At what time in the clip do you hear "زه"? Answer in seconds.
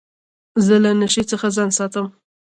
0.65-0.75